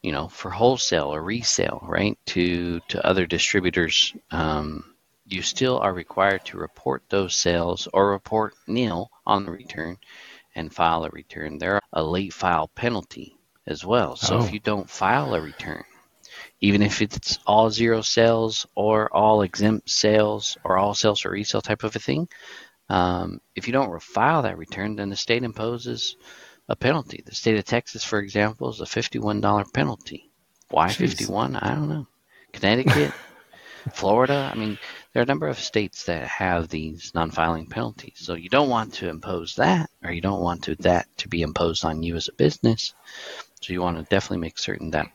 you 0.00 0.12
know, 0.12 0.28
for 0.28 0.50
wholesale 0.50 1.12
or 1.12 1.22
resale, 1.22 1.80
right, 1.82 2.16
to 2.28 2.80
to 2.88 3.06
other 3.06 3.26
distributors, 3.26 4.14
um, 4.30 4.94
you 5.30 5.42
still 5.42 5.78
are 5.78 5.92
required 5.92 6.44
to 6.46 6.58
report 6.58 7.02
those 7.08 7.36
sales 7.36 7.88
or 7.92 8.10
report 8.10 8.54
nil 8.66 9.10
on 9.26 9.44
the 9.44 9.50
return 9.52 9.96
and 10.54 10.74
file 10.74 11.04
a 11.04 11.10
return. 11.10 11.58
There 11.58 11.76
are 11.76 11.82
a 11.92 12.02
late 12.02 12.32
file 12.32 12.68
penalty 12.74 13.36
as 13.66 13.84
well. 13.84 14.16
So 14.16 14.36
Oh. 14.38 14.44
if 14.44 14.52
you 14.52 14.58
don't 14.60 14.90
file 14.90 15.34
a 15.34 15.40
return, 15.40 15.84
even 16.60 16.82
if 16.82 17.00
it's 17.00 17.38
all 17.46 17.70
zero 17.70 18.00
sales 18.02 18.66
or 18.74 19.08
all 19.14 19.42
exempt 19.42 19.88
sales 19.88 20.56
or 20.64 20.76
all 20.78 20.94
sales 20.94 21.20
for 21.20 21.30
resale 21.30 21.62
type 21.62 21.84
of 21.84 21.94
a 21.94 21.98
thing, 21.98 22.28
um, 22.88 23.40
if 23.54 23.66
you 23.68 23.72
don't 23.72 24.02
file 24.02 24.42
that 24.42 24.58
return, 24.58 24.96
then 24.96 25.10
the 25.10 25.16
state 25.16 25.44
imposes 25.44 26.16
a 26.68 26.74
penalty. 26.74 27.22
The 27.24 27.34
state 27.34 27.56
of 27.58 27.64
Texas, 27.64 28.02
for 28.04 28.18
example, 28.18 28.68
is 28.70 28.80
a 28.80 28.84
$51 28.84 29.72
penalty. 29.72 30.30
Why 30.70 30.88
Jeez. 30.88 30.96
51? 30.96 31.56
I 31.56 31.74
don't 31.74 31.88
know. 31.88 32.06
Connecticut, 32.52 33.12
Florida. 33.92 34.50
I 34.52 34.56
mean, 34.58 34.78
there 35.12 35.20
are 35.20 35.24
a 35.24 35.26
number 35.26 35.48
of 35.48 35.58
states 35.58 36.04
that 36.04 36.26
have 36.28 36.68
these 36.68 37.12
non-filing 37.14 37.66
penalties. 37.66 38.14
So 38.16 38.34
you 38.34 38.48
don't 38.48 38.68
want 38.68 38.94
to 38.94 39.08
impose 39.08 39.56
that, 39.56 39.90
or 40.04 40.12
you 40.12 40.20
don't 40.20 40.42
want 40.42 40.64
to 40.64 40.76
that 40.76 41.08
to 41.18 41.28
be 41.28 41.42
imposed 41.42 41.84
on 41.84 42.02
you 42.02 42.16
as 42.16 42.28
a 42.28 42.32
business. 42.32 42.94
So 43.60 43.72
you 43.72 43.82
want 43.82 43.96
to 43.98 44.04
definitely 44.04 44.38
make 44.38 44.58
certain 44.58 44.90
that 44.92 45.10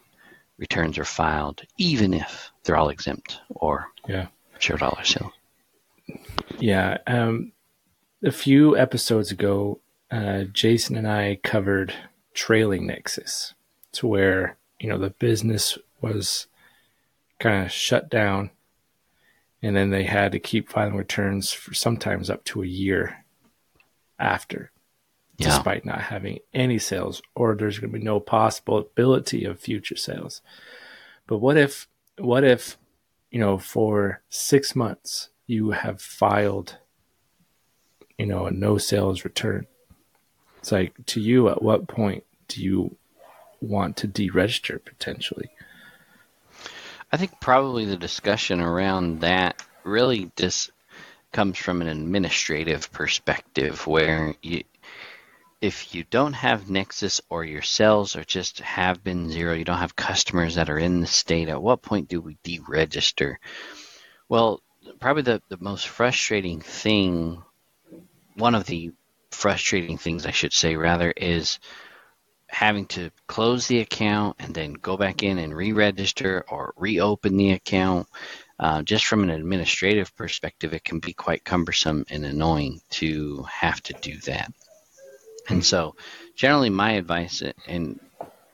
returns 0.58 0.98
are 0.98 1.06
filed, 1.06 1.62
even 1.78 2.14
if 2.14 2.52
they're 2.64 2.78
all 2.78 2.90
exempt 2.90 3.40
or 3.50 3.88
Yeah. 4.08 4.28
zero 4.62 4.78
dollar 4.78 5.04
sale. 5.04 5.32
Yeah. 6.60 6.98
Um, 7.08 7.52
a 8.24 8.32
few 8.32 8.78
episodes 8.78 9.32
ago, 9.32 9.80
uh, 10.12 10.44
Jason 10.44 10.96
and 10.96 11.08
I 11.08 11.40
covered 11.44 11.94
trailing 12.34 12.88
Nexus 12.88 13.54
to 13.94 14.08
where, 14.08 14.58
you 14.80 14.90
know, 14.90 14.98
the 14.98 15.10
business 15.10 15.78
was 16.02 16.48
kind 17.40 17.66
of 17.66 17.72
shut 17.72 18.10
down 18.10 18.52
and 19.66 19.76
then 19.76 19.90
they 19.90 20.04
had 20.04 20.32
to 20.32 20.40
keep 20.40 20.70
filing 20.70 20.96
returns 20.96 21.52
for 21.52 21.74
sometimes 21.74 22.30
up 22.30 22.44
to 22.44 22.62
a 22.62 22.68
year 22.68 23.26
after, 24.20 24.72
Yeah. 25.38 25.48
despite 25.48 25.86
not 25.86 26.02
having 26.02 26.38
any 26.54 26.78
sales 26.78 27.20
or 27.34 27.56
there's 27.56 27.80
going 27.80 27.92
to 27.92 27.98
be 27.98 28.04
no 28.06 28.20
possibility 28.20 29.44
of 29.44 29.60
future 29.60 29.96
sales. 29.96 30.42
But 31.26 31.40
what 31.40 31.58
if, 31.58 31.88
what 32.20 32.44
if, 32.44 32.78
you 33.32 33.40
know, 33.40 33.58
for 33.58 34.22
six 34.30 34.76
months 34.76 35.30
you 35.48 35.72
have 35.72 36.00
filed, 36.00 36.78
you 38.20 38.28
know, 38.28 38.46
a 38.46 38.52
no 38.52 38.78
sales 38.78 39.26
return? 39.26 39.66
It's 40.60 40.72
like 40.72 40.94
to 41.08 41.20
you, 41.20 41.50
at 41.50 41.64
what 41.64 41.88
point 41.88 42.24
do 42.48 42.62
you 42.62 42.98
want 43.62 43.98
to 43.98 44.08
deregister 44.08 44.84
potentially? 44.86 45.50
I 47.16 47.18
think 47.18 47.40
probably 47.40 47.86
the 47.86 47.96
discussion 47.96 48.60
around 48.60 49.22
that 49.22 49.64
really 49.86 50.34
just 50.36 50.70
comes 51.32 51.58
from 51.58 51.82
an 51.82 51.88
administrative 51.88 52.92
perspective 52.92 53.88
where 53.88 54.36
you 54.42 54.66
if 55.62 55.96
you 55.96 56.04
don't 56.04 56.34
have 56.34 56.70
Nexus 56.70 57.22
or 57.30 57.46
your 57.46 57.62
sales 57.62 58.18
are 58.18 58.26
just 58.26 58.60
have 58.60 59.02
been 59.02 59.30
zero, 59.30 59.54
you 59.54 59.64
don't 59.64 59.78
have 59.78 59.96
customers 59.96 60.56
that 60.56 60.70
are 60.70 60.78
in 60.78 61.00
the 61.00 61.08
state, 61.08 61.48
at 61.48 61.62
what 61.62 61.82
point 61.82 62.10
do 62.10 62.20
we 62.20 62.36
deregister? 62.44 63.38
Well, 64.28 64.62
probably 65.00 65.24
the, 65.24 65.42
the 65.48 65.58
most 65.62 65.88
frustrating 65.88 66.60
thing, 66.60 67.42
one 68.34 68.56
of 68.56 68.66
the 68.66 68.92
frustrating 69.32 69.98
things 69.98 70.26
I 70.26 70.32
should 70.32 70.52
say 70.52 70.76
rather, 70.76 71.14
is 71.16 71.60
having 72.48 72.86
to 72.86 73.12
close 73.28 73.68
the 73.68 73.80
account 73.80 74.36
and 74.40 74.54
then 74.54 74.74
go 74.74 74.98
back 74.98 75.24
in 75.24 75.38
and 75.38 75.56
re-register 75.56 76.46
or 76.48 76.74
reopen 76.78 77.38
the 77.38 77.52
account. 77.52 78.08
Uh, 78.58 78.82
just 78.82 79.06
from 79.06 79.24
an 79.24 79.30
administrative 79.30 80.16
perspective, 80.16 80.74
it 80.74 80.84
can 80.84 81.00
be 81.00 81.12
quite 81.12 81.44
cumbersome 81.44 82.06
and 82.10 82.26
annoying 82.26 82.80
to 82.90 83.44
have 83.44 83.82
to 83.82 83.94
do 84.02 84.18
that. 84.20 84.52
And 85.50 85.64
so, 85.64 85.96
generally, 86.36 86.70
my 86.70 86.94
advice, 86.94 87.44
and 87.68 88.00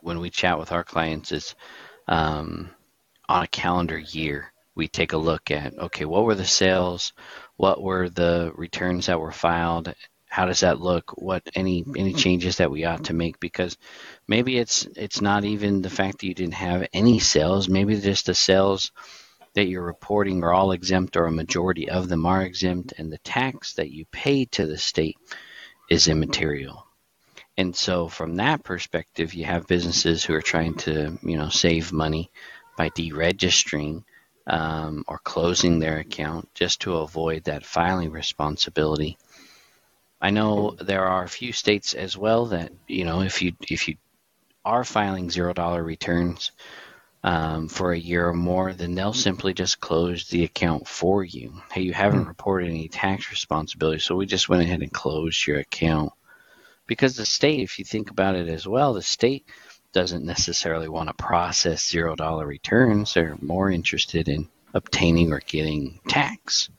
when 0.01 0.19
we 0.19 0.29
chat 0.29 0.57
with 0.57 0.71
our 0.71 0.83
clients, 0.83 1.31
is 1.31 1.55
um, 2.07 2.71
on 3.29 3.43
a 3.43 3.47
calendar 3.47 3.97
year, 3.97 4.51
we 4.75 4.87
take 4.87 5.13
a 5.13 5.17
look 5.17 5.51
at 5.51 5.77
okay, 5.77 6.05
what 6.05 6.23
were 6.23 6.35
the 6.35 6.45
sales, 6.45 7.13
what 7.55 7.81
were 7.81 8.09
the 8.09 8.51
returns 8.55 9.05
that 9.05 9.19
were 9.19 9.31
filed, 9.31 9.93
how 10.31 10.45
does 10.45 10.61
that 10.61 10.79
look, 10.79 11.11
what 11.17 11.43
any 11.55 11.83
any 11.97 12.13
changes 12.13 12.55
that 12.57 12.71
we 12.71 12.85
ought 12.85 13.03
to 13.03 13.13
make 13.13 13.37
because 13.41 13.77
maybe 14.29 14.57
it's 14.57 14.87
it's 14.95 15.19
not 15.19 15.43
even 15.43 15.81
the 15.81 15.89
fact 15.89 16.19
that 16.19 16.27
you 16.27 16.33
didn't 16.33 16.53
have 16.53 16.87
any 16.93 17.19
sales, 17.19 17.67
maybe 17.67 17.99
just 17.99 18.27
the 18.27 18.33
sales 18.33 18.93
that 19.55 19.67
you're 19.67 19.83
reporting 19.83 20.41
are 20.45 20.53
all 20.53 20.71
exempt 20.71 21.17
or 21.17 21.25
a 21.25 21.31
majority 21.33 21.89
of 21.89 22.07
them 22.07 22.25
are 22.25 22.43
exempt 22.43 22.93
and 22.97 23.11
the 23.11 23.17
tax 23.17 23.73
that 23.73 23.91
you 23.91 24.05
pay 24.05 24.45
to 24.45 24.65
the 24.65 24.77
state 24.77 25.17
is 25.89 26.07
immaterial. 26.07 26.87
And 27.57 27.75
so 27.75 28.07
from 28.07 28.37
that 28.37 28.63
perspective, 28.63 29.33
you 29.33 29.43
have 29.43 29.67
businesses 29.67 30.23
who 30.23 30.33
are 30.33 30.41
trying 30.41 30.75
to, 30.85 31.19
you 31.23 31.37
know, 31.37 31.49
save 31.49 31.91
money 31.91 32.31
by 32.77 32.89
deregistering 32.89 34.05
um, 34.47 35.03
or 35.09 35.19
closing 35.19 35.79
their 35.79 35.97
account 35.97 36.47
just 36.53 36.79
to 36.81 36.97
avoid 36.97 37.43
that 37.43 37.65
filing 37.65 38.11
responsibility. 38.11 39.17
I 40.21 40.29
know 40.29 40.71
mm-hmm. 40.71 40.85
there 40.85 41.05
are 41.05 41.23
a 41.23 41.29
few 41.29 41.51
states 41.51 41.93
as 41.93 42.15
well 42.15 42.47
that, 42.47 42.71
you 42.87 43.05
know, 43.05 43.21
if 43.21 43.41
you 43.41 43.53
if 43.69 43.87
you 43.87 43.95
are 44.63 44.83
filing 44.83 45.31
zero 45.31 45.53
dollar 45.53 45.83
returns 45.83 46.51
um, 47.23 47.67
for 47.67 47.91
a 47.91 47.97
year 47.99 48.27
or 48.27 48.33
more, 48.33 48.73
then 48.73 48.93
they'll 48.93 49.11
mm-hmm. 49.11 49.19
simply 49.19 49.53
just 49.53 49.79
close 49.79 50.29
the 50.29 50.43
account 50.43 50.87
for 50.87 51.23
you. 51.23 51.53
Hey, 51.71 51.81
you 51.81 51.93
haven't 51.93 52.21
mm-hmm. 52.21 52.29
reported 52.29 52.69
any 52.69 52.87
tax 52.87 53.31
responsibility, 53.31 53.99
so 53.99 54.15
we 54.15 54.25
just 54.25 54.49
went 54.49 54.61
ahead 54.61 54.81
and 54.81 54.93
closed 54.93 55.45
your 55.47 55.59
account. 55.59 56.13
Because 56.87 57.15
the 57.15 57.25
state, 57.25 57.61
if 57.61 57.79
you 57.79 57.85
think 57.85 58.09
about 58.09 58.35
it 58.35 58.49
as 58.49 58.67
well, 58.67 58.93
the 58.93 59.01
state 59.01 59.45
doesn't 59.93 60.25
necessarily 60.25 60.87
want 60.87 61.09
to 61.09 61.13
process 61.13 61.87
zero 61.87 62.15
dollar 62.15 62.45
returns. 62.45 63.13
They're 63.13 63.37
more 63.41 63.69
interested 63.69 64.27
in 64.27 64.49
obtaining 64.73 65.31
or 65.31 65.39
getting 65.39 65.99
tax. 66.07 66.69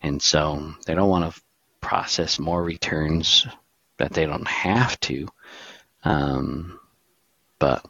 And 0.00 0.20
so 0.20 0.74
they 0.86 0.94
don't 0.94 1.08
want 1.08 1.32
to 1.32 1.40
process 1.82 2.38
more 2.38 2.62
returns 2.62 3.46
that 3.98 4.14
they 4.14 4.24
don't 4.24 4.48
have 4.48 4.98
to. 5.00 5.28
Um, 6.04 6.80
but 7.58 7.84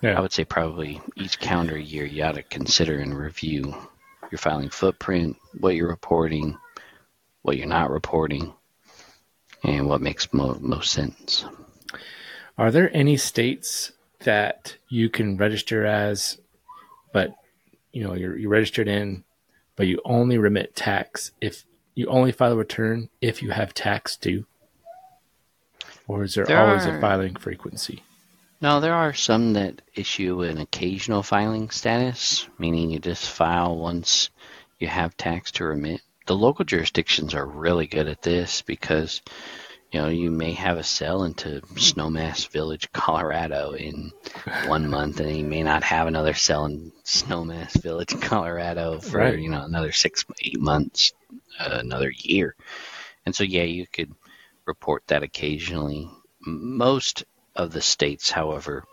Yeah. 0.00 0.16
I 0.16 0.20
would 0.20 0.32
say 0.32 0.44
probably 0.44 1.00
each 1.16 1.40
calendar 1.40 1.76
year 1.76 2.04
you 2.04 2.22
ought 2.22 2.36
to 2.36 2.42
consider 2.44 3.00
and 3.00 3.18
review 3.18 3.74
your 4.30 4.38
filing 4.38 4.70
footprint, 4.70 5.36
what 5.58 5.74
you're 5.74 5.88
reporting, 5.88 6.56
what 7.42 7.56
you're 7.56 7.66
not 7.66 7.90
reporting, 7.90 8.54
and 9.64 9.88
what 9.88 10.00
makes 10.00 10.32
mo- 10.32 10.58
most 10.60 10.92
sense. 10.92 11.44
Are 12.56 12.70
there 12.70 12.94
any 12.94 13.16
states 13.16 13.92
that 14.20 14.76
you 14.88 15.08
can 15.08 15.36
register 15.36 15.84
as, 15.84 16.38
but 17.12 17.34
you 17.92 18.04
know 18.04 18.14
you're, 18.14 18.36
you're 18.36 18.50
registered 18.50 18.86
in, 18.88 19.24
but 19.76 19.86
you 19.86 20.00
only 20.04 20.38
remit 20.38 20.76
tax 20.76 21.32
if 21.40 21.64
you 21.98 22.06
only 22.06 22.30
file 22.30 22.52
a 22.52 22.56
return 22.56 23.08
if 23.20 23.42
you 23.42 23.50
have 23.50 23.74
tax 23.74 24.16
due, 24.16 24.46
or 26.06 26.22
is 26.22 26.34
there, 26.34 26.44
There 26.44 26.64
always 26.64 26.86
a 26.86 27.00
filing 27.00 27.34
frequency? 27.34 28.04
No, 28.60 28.78
there 28.78 28.94
are 28.94 29.12
some 29.12 29.54
that 29.54 29.82
issue 29.96 30.42
an 30.42 30.58
occasional 30.58 31.24
filing 31.24 31.70
status, 31.70 32.48
meaning 32.56 32.90
you 32.90 33.00
just 33.00 33.28
file 33.28 33.76
once 33.76 34.30
you 34.78 34.86
have 34.86 35.16
tax 35.16 35.50
to 35.52 35.64
remit. 35.64 36.00
The 36.26 36.36
local 36.36 36.64
jurisdictions 36.64 37.34
are 37.34 37.44
really 37.44 37.88
good 37.88 38.06
at 38.06 38.22
this 38.22 38.62
because 38.62 39.20
you 39.92 40.00
know 40.00 40.08
you 40.08 40.30
may 40.30 40.52
have 40.52 40.76
a 40.78 40.82
sell 40.84 41.24
into 41.24 41.60
Snowmass 41.74 42.48
Village, 42.48 42.90
Colorado 42.92 43.72
in 43.72 44.12
one 44.66 44.88
month, 44.96 45.20
and 45.20 45.34
you 45.36 45.44
may 45.44 45.62
not 45.62 45.82
have 45.82 46.06
another 46.06 46.34
sell 46.34 46.66
in 46.66 46.92
Snowmass 47.04 47.80
Village, 47.82 48.18
Colorado 48.20 49.00
for 49.00 49.18
Right. 49.18 49.38
you 49.38 49.48
know 49.50 49.62
another 49.62 49.92
six, 49.92 50.24
eight 50.42 50.60
months, 50.60 51.12
uh, 51.58 51.78
another 51.80 52.12
year, 52.18 52.54
and 53.26 53.34
so 53.34 53.44
yeah, 53.44 53.62
you 53.64 53.86
could 53.86 54.12
report 54.66 55.02
that 55.08 55.22
occasionally. 55.22 56.10
Most 56.40 57.24
of 57.56 57.72
the 57.72 57.80
states, 57.80 58.30
however, 58.30 58.84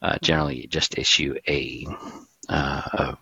uh, 0.00 0.16
generally 0.22 0.66
just 0.68 0.96
issue 0.98 1.34
a, 1.48 1.86
uh, 2.48 2.82
a 2.92 3.18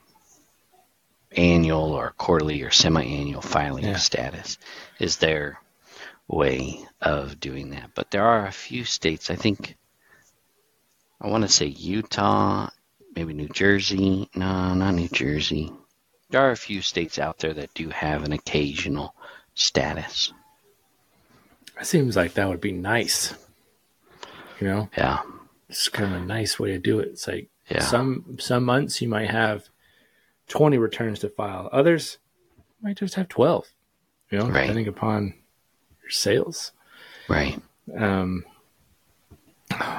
annual 1.37 1.93
or 1.93 2.15
quarterly 2.17 2.63
or 2.63 2.71
semi-annual 2.71 3.41
filing 3.43 3.85
Yeah. 3.85 3.97
status 3.97 4.59
is 5.01 5.17
their 5.17 5.61
way 6.29 6.85
of 7.01 7.39
doing 7.41 7.71
that. 7.71 7.91
But 7.95 8.11
there 8.11 8.25
are 8.25 8.47
a 8.47 8.53
few 8.53 8.85
states, 8.85 9.31
I 9.31 9.37
think, 9.37 9.77
I 11.21 11.29
want 11.29 11.43
to 11.43 11.49
say 11.49 11.67
Utah, 11.67 12.69
maybe 13.15 13.33
New 13.35 13.49
Jersey. 13.49 14.29
No, 14.35 14.75
not 14.75 14.95
New 14.95 15.09
Jersey. 15.09 15.73
There 16.31 16.41
are 16.41 16.51
a 16.51 16.57
few 16.57 16.83
states 16.83 17.19
out 17.19 17.39
there 17.39 17.55
that 17.55 17.75
do 17.75 17.89
have 17.91 18.25
an 18.25 18.33
occasional 18.33 19.15
status. 19.55 20.33
It 21.81 21.87
seems 21.87 22.17
like 22.17 22.35
that 22.35 22.49
would 22.49 22.61
be 22.61 22.73
nice. 22.73 23.35
You 24.61 24.67
know, 24.69 24.91
Yeah. 24.97 25.23
it's 25.69 25.89
kind 25.89 26.15
of 26.15 26.23
a 26.23 26.25
nice 26.25 26.59
way 26.59 26.73
to 26.73 26.79
do 26.79 26.99
it. 27.01 27.09
It's 27.09 27.27
like 27.29 27.49
Yeah. 27.69 27.81
some 27.83 28.37
some 28.39 28.65
months 28.65 29.01
you 29.01 29.09
might 29.09 29.31
have 29.31 29.69
20 30.49 30.77
returns 30.79 31.21
to 31.21 31.29
file. 31.29 31.69
Others 31.73 32.19
might 32.83 32.97
just 32.99 33.15
have 33.15 33.29
12. 33.29 33.69
You 34.31 34.39
know, 34.39 34.47
Right. 34.49 34.63
depending 34.63 34.89
upon 34.89 35.35
your 36.05 36.11
sales. 36.11 36.73
Right. 37.29 37.61
Um, 37.97 38.45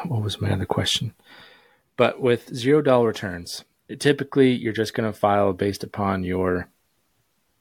what 0.05 0.21
was 0.21 0.39
my 0.39 0.51
other 0.51 0.65
question? 0.65 1.13
But 1.97 2.21
with 2.21 2.53
zero 2.55 2.81
dollar 2.81 3.07
returns, 3.07 3.63
it- 3.87 3.99
typically 3.99 4.51
you're 4.53 4.73
just 4.73 4.93
going 4.93 5.11
to 5.11 5.17
file 5.17 5.51
based 5.53 5.83
upon 5.83 6.23
your 6.23 6.69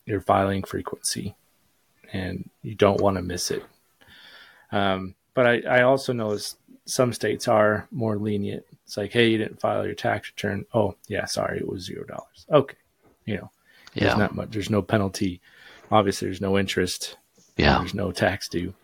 your 0.06 0.20
filing 0.20 0.62
frequency, 0.62 1.34
and 2.12 2.50
you 2.62 2.74
don't 2.74 3.00
want 3.00 3.16
to 3.16 3.22
miss 3.22 3.50
it. 3.50 3.64
Um, 4.70 5.14
but 5.32 5.46
I, 5.46 5.60
I 5.78 5.82
also 5.82 6.12
noticed 6.12 6.58
some 6.84 7.12
states 7.14 7.48
are 7.48 7.88
more 7.90 8.16
lenient. 8.18 8.64
It's 8.84 8.98
like, 8.98 9.12
hey, 9.12 9.28
you 9.30 9.38
didn't 9.38 9.60
file 9.60 9.86
your 9.86 9.94
tax 9.94 10.28
return. 10.36 10.66
Oh, 10.74 10.94
yeah, 11.08 11.24
sorry, 11.24 11.56
it 11.58 11.66
was 11.66 11.84
zero 11.84 12.04
dollars. 12.04 12.44
Okay, 12.52 12.76
you 13.24 13.36
know, 13.36 13.50
there's 13.94 14.12
Yeah. 14.12 14.18
not 14.18 14.34
much. 14.34 14.50
There's 14.50 14.68
no 14.68 14.82
penalty. 14.82 15.40
Obviously, 15.90 16.28
there's 16.28 16.40
no 16.42 16.58
interest. 16.58 17.16
Yeah. 17.56 17.78
There's 17.78 17.94
no 17.94 18.12
tax 18.12 18.48
due. 18.48 18.74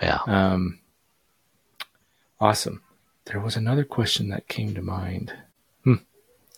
Yeah. 0.00 0.20
Um, 0.26 0.80
awesome. 2.40 2.82
There 3.26 3.40
was 3.40 3.56
another 3.56 3.84
question 3.84 4.28
that 4.30 4.48
came 4.48 4.74
to 4.74 4.82
mind. 4.82 5.32
Hmm, 5.84 5.94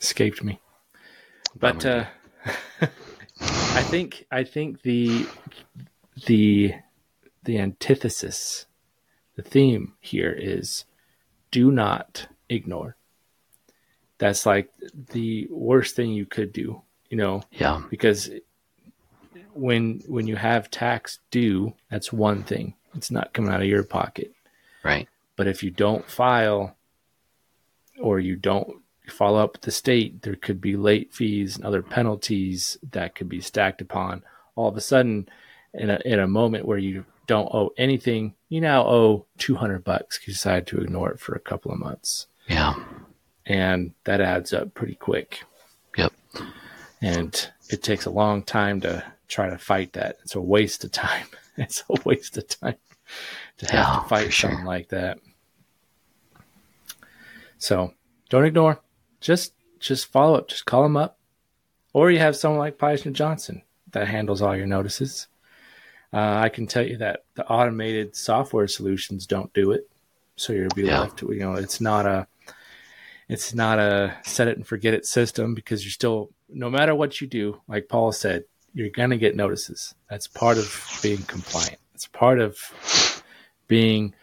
escaped 0.00 0.42
me. 0.42 0.60
But 1.58 1.84
uh, 1.84 2.04
I 2.80 3.82
think 3.82 4.26
I 4.30 4.44
think 4.44 4.82
the 4.82 5.26
the 6.26 6.74
the 7.44 7.58
antithesis, 7.58 8.66
the 9.36 9.42
theme 9.42 9.94
here 10.00 10.32
is 10.32 10.84
do 11.50 11.70
not 11.70 12.26
ignore. 12.48 12.96
That's 14.18 14.46
like 14.46 14.70
the 15.12 15.48
worst 15.50 15.96
thing 15.96 16.12
you 16.12 16.24
could 16.26 16.52
do, 16.52 16.82
you 17.10 17.16
know, 17.16 17.42
Yeah. 17.50 17.82
because 17.90 18.30
when 19.54 20.02
when 20.06 20.26
you 20.26 20.36
have 20.36 20.70
tax 20.70 21.18
due, 21.30 21.74
that's 21.90 22.12
one 22.12 22.42
thing. 22.42 22.74
It's 22.94 23.10
not 23.10 23.32
coming 23.32 23.50
out 23.52 23.62
of 23.62 23.68
your 23.68 23.84
pocket. 23.84 24.32
Right. 24.84 25.08
But 25.36 25.46
if 25.46 25.62
you 25.62 25.70
don't 25.70 26.08
file 26.08 26.76
or 28.00 28.20
you 28.20 28.36
don't 28.36 28.76
follow 29.08 29.42
up 29.42 29.52
with 29.54 29.62
the 29.62 29.70
state, 29.70 30.22
there 30.22 30.36
could 30.36 30.60
be 30.60 30.76
late 30.76 31.12
fees 31.12 31.56
and 31.56 31.64
other 31.64 31.82
penalties 31.82 32.78
that 32.92 33.14
could 33.14 33.28
be 33.28 33.40
stacked 33.40 33.80
upon. 33.80 34.22
All 34.54 34.68
of 34.68 34.76
a 34.76 34.80
sudden, 34.80 35.28
in 35.74 35.90
a, 35.90 35.98
in 36.04 36.20
a 36.20 36.26
moment 36.28 36.66
where 36.66 36.78
you 36.78 37.04
don't 37.26 37.52
owe 37.54 37.72
anything, 37.78 38.34
you 38.48 38.60
now 38.60 38.84
owe 38.86 39.24
200 39.38 39.82
bucks 39.84 40.18
'cause 40.18 40.28
you 40.28 40.34
decided 40.34 40.66
to 40.66 40.80
ignore 40.80 41.10
it 41.12 41.20
for 41.20 41.34
a 41.34 41.40
couple 41.40 41.72
of 41.72 41.78
months. 41.78 42.26
Yeah. 42.48 42.74
And 43.46 43.92
that 44.04 44.20
adds 44.20 44.52
up 44.52 44.74
pretty 44.74 44.94
quick. 44.94 45.44
Yep. 45.96 46.12
And 47.00 47.50
it 47.70 47.82
takes 47.82 48.04
a 48.04 48.10
long 48.10 48.42
time 48.42 48.80
to 48.82 49.02
try 49.28 49.48
to 49.50 49.58
fight 49.58 49.92
that. 49.94 50.18
It's 50.22 50.34
a 50.34 50.40
waste 50.40 50.84
of 50.84 50.92
time. 50.92 51.26
It's 51.58 51.84
a 51.90 52.00
waste 52.06 52.38
of 52.38 52.48
time 52.48 52.76
to 53.58 53.66
have 53.70 54.04
to 54.04 54.08
fight 54.08 54.32
sure. 54.32 54.48
something 54.48 54.64
like 54.64 54.88
that. 54.88 55.18
So 57.58 57.92
don't 58.30 58.46
ignore. 58.46 58.80
Just 59.20 59.52
just 59.78 60.06
follow 60.10 60.36
up. 60.38 60.48
Just 60.48 60.64
call 60.64 60.82
them 60.82 60.96
up. 60.96 61.18
Or 61.92 62.10
you 62.10 62.18
have 62.20 62.36
someone 62.36 62.58
like 62.58 62.78
Peisner 62.78 63.12
Johnson 63.12 63.62
that 63.90 64.08
handles 64.08 64.40
all 64.40 64.56
your 64.56 64.66
notices. 64.66 65.26
Uh, 66.12 66.38
I 66.42 66.48
can 66.48 66.66
tell 66.66 66.86
you 66.86 66.96
that 66.98 67.24
the 67.34 67.46
automated 67.46 68.16
software 68.16 68.66
solutions 68.66 69.26
don't 69.26 69.52
do 69.52 69.72
it. 69.72 69.88
So 70.36 70.52
you'll 70.54 70.70
be 70.74 70.84
Yeah. 70.84 71.00
left 71.00 71.20
you 71.20 71.34
know, 71.38 71.54
it's 71.54 71.80
not 71.80 72.06
a 72.06 72.26
it's 73.28 73.54
not 73.54 73.78
a 73.78 74.16
set 74.24 74.48
it 74.48 74.56
and 74.56 74.66
forget 74.66 74.94
it 74.94 75.06
system 75.06 75.54
because 75.54 75.84
you're 75.84 75.90
still 75.92 76.30
no 76.48 76.68
matter 76.70 76.94
what 76.94 77.20
you 77.20 77.26
do, 77.26 77.60
like 77.68 77.88
Paul 77.88 78.12
said, 78.12 78.44
you're 78.74 78.90
gonna 78.90 79.16
get 79.16 79.36
notices. 79.36 79.94
That's 80.08 80.26
part 80.26 80.58
of 80.58 80.98
being 81.02 81.22
compliant. 81.22 81.78
It's 81.94 82.06
part 82.06 82.40
of 82.40 82.58
being, 83.68 84.14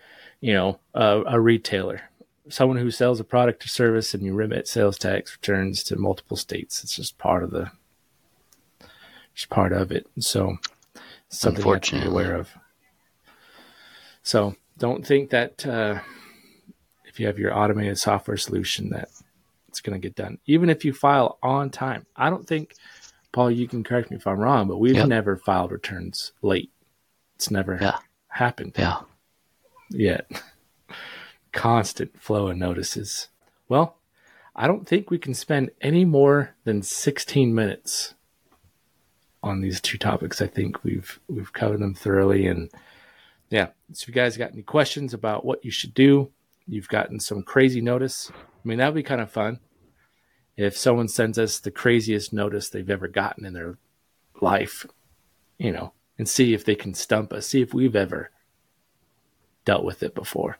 you 0.41 0.53
know, 0.53 0.79
a, 0.93 1.23
a 1.27 1.39
retailer, 1.39 2.01
someone 2.49 2.77
who 2.77 2.91
sells 2.91 3.19
a 3.19 3.23
product 3.23 3.63
or 3.65 3.67
service, 3.67 4.13
and 4.13 4.23
you 4.23 4.33
remit 4.33 4.67
sales 4.67 4.97
tax 4.97 5.35
returns 5.35 5.83
to 5.83 5.95
multiple 5.95 6.37
states. 6.37 6.83
It's 6.83 6.95
just 6.95 7.17
part 7.17 7.43
of 7.43 7.51
the, 7.51 7.71
just 9.33 9.49
part 9.49 9.71
of 9.71 9.91
it. 9.91 10.07
So, 10.19 10.57
something 11.29 11.65
you 11.65 11.73
have 11.73 11.81
to 11.81 12.01
be 12.01 12.07
aware 12.07 12.35
of. 12.35 12.49
So, 14.23 14.55
don't 14.77 15.05
think 15.05 15.29
that 15.29 15.65
uh, 15.65 15.99
if 17.05 17.19
you 17.19 17.27
have 17.27 17.39
your 17.39 17.57
automated 17.57 17.97
software 17.97 18.37
solution 18.37 18.89
that 18.89 19.09
it's 19.67 19.81
going 19.81 19.99
to 19.99 20.05
get 20.05 20.15
done, 20.15 20.39
even 20.45 20.69
if 20.69 20.83
you 20.83 20.93
file 20.93 21.37
on 21.41 21.69
time. 21.69 22.05
I 22.15 22.29
don't 22.29 22.47
think, 22.47 22.75
Paul, 23.31 23.51
you 23.51 23.67
can 23.67 23.83
correct 23.83 24.09
me 24.09 24.17
if 24.17 24.25
I'm 24.27 24.39
wrong, 24.39 24.67
but 24.67 24.77
we've 24.79 24.95
Yep. 24.95 25.07
never 25.07 25.37
filed 25.37 25.71
returns 25.71 26.31
late. 26.41 26.71
It's 27.35 27.51
never 27.51 27.77
Yeah. 27.79 27.99
happened 28.29 28.73
Yeah. 28.77 29.01
yet. 29.89 30.29
Constant 31.51 32.19
flow 32.19 32.47
of 32.47 32.57
notices. 32.57 33.29
Well, 33.67 33.97
I 34.55 34.67
don't 34.67 34.87
think 34.87 35.09
we 35.09 35.17
can 35.17 35.33
spend 35.33 35.71
any 35.81 36.05
more 36.05 36.55
than 36.63 36.81
16 36.81 37.53
minutes 37.53 38.13
on 39.41 39.61
these 39.61 39.79
two 39.79 39.97
topics. 39.97 40.41
I 40.41 40.47
think 40.47 40.83
we've 40.83 41.19
we've 41.27 41.53
covered 41.53 41.79
them 41.79 41.93
thoroughly 41.93 42.45
and 42.47 42.69
yeah, 43.49 43.67
so 43.93 44.03
if 44.03 44.07
you 44.09 44.13
guys 44.13 44.37
got 44.37 44.51
any 44.51 44.61
questions 44.61 45.13
about 45.13 45.43
what 45.45 45.63
you 45.65 45.71
should 45.71 45.93
do, 45.95 46.31
you've 46.67 46.89
gotten 46.89 47.19
some 47.19 47.41
crazy 47.41 47.81
notice. 47.81 48.29
I 48.31 48.67
mean, 48.67 48.77
that 48.79 48.87
would 48.87 48.95
be 48.99 49.03
kind 49.03 49.21
of 49.21 49.31
fun 49.31 49.59
if 50.59 50.77
someone 50.77 51.07
sends 51.07 51.39
us 51.39 51.59
the 51.59 51.71
craziest 51.71 52.33
notice 52.33 52.67
they've 52.67 52.89
ever 52.89 53.07
gotten 53.07 53.45
in 53.45 53.53
their 53.53 53.77
life, 54.41 54.85
you 55.57 55.71
know, 55.71 55.93
and 56.17 56.27
see 56.27 56.53
if 56.53 56.65
they 56.65 56.75
can 56.75 56.93
stump 56.93 57.31
us, 57.31 57.47
see 57.47 57.61
if 57.61 57.73
we've 57.73 57.95
ever 57.95 58.29
dealt 59.63 59.85
with 59.85 60.03
it 60.03 60.13
before. 60.13 60.57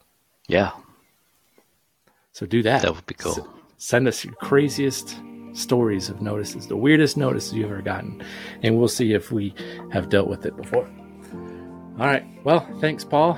Yeah. 0.47 0.71
So 2.31 2.45
do 2.45 2.63
that. 2.63 2.81
That 2.83 2.95
would 2.95 3.05
be 3.07 3.15
cool. 3.15 3.33
S- 3.33 3.39
send 3.77 4.07
us 4.07 4.23
your 4.23 4.35
craziest 4.35 5.17
stories 5.51 6.07
of 6.07 6.21
notices, 6.21 6.67
the 6.67 6.77
weirdest 6.77 7.17
notices 7.17 7.53
you've 7.53 7.69
ever 7.69 7.81
gotten, 7.81 8.23
and 8.63 8.79
we'll 8.79 8.87
see 8.87 9.11
if 9.11 9.33
we 9.33 9.53
have 9.91 10.07
dealt 10.07 10.29
with 10.29 10.45
it 10.45 10.55
before. 10.55 10.89
All 11.99 12.05
right. 12.05 12.25
Well, 12.45 12.65
thanks, 12.79 13.03
Paul. 13.03 13.37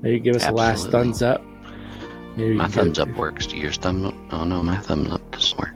Maybe 0.00 0.20
give 0.20 0.36
us 0.36 0.46
a 0.46 0.52
last 0.52 0.90
thumbs 0.90 1.22
up. 1.22 1.42
Maybe 2.38 2.54
My 2.54 2.68
thumbs 2.68 3.00
up 3.00 3.08
works. 3.16 3.48
Do 3.48 3.56
yours 3.56 3.78
thumb 3.78 4.06
up? 4.06 4.14
Oh 4.30 4.44
no, 4.44 4.62
my 4.62 4.76
thumbs 4.76 5.10
up 5.10 5.28
doesn't 5.32 5.58
work. 5.58 5.74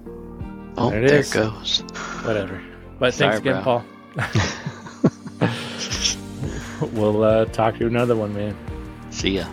Oh, 0.77 0.90
There 0.90 1.01
there 1.01 1.09
it 1.09 1.14
it, 1.14 1.20
is. 1.20 1.33
goes. 1.33 1.81
Whatever. 2.25 2.62
But 3.01 3.14
Sorry, 3.14 3.33
thanks 3.33 3.40
again, 3.40 3.64
bro. 3.64 3.64
Paul. 3.64 3.85
we'll 6.92 7.25
uh, 7.25 7.46
talk 7.46 7.75
to 7.75 7.81
you 7.81 7.88
another 7.88 8.14
one, 8.14 8.33
man. 8.33 8.57
See 9.11 9.31
ya. 9.31 9.46